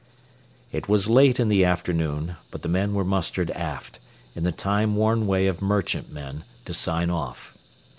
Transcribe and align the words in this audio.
It 0.71 0.89
was 0.89 1.07
late 1.11 1.39
in 1.39 1.47
the 1.47 1.63
afternoon, 1.63 2.35
but 2.49 2.63
the 2.63 2.67
men 2.67 2.95
were 2.95 3.03
mustered 3.05 3.51
aft, 3.51 3.99
in 4.35 4.41
the 4.43 4.51
time 4.51 4.95
worn 4.95 5.27
way 5.27 5.45
of 5.45 5.61
merchant 5.61 6.11
men, 6.11 6.43
to 6.65 6.73
sign 6.73 7.11
off. 7.11 7.55